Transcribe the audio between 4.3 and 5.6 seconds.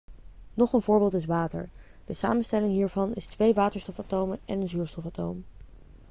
en een zuurstofatoom